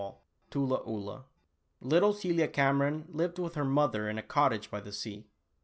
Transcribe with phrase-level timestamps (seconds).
[0.01, 0.19] L
[0.49, 1.25] TULA OOLAH.
[1.85, 5.27] ITTLE Celia Cameron lived with her mother in a cottage by the sea.